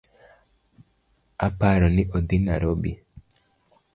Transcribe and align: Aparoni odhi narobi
Aparoni 1.47 2.03
odhi 2.21 2.37
narobi 2.47 2.93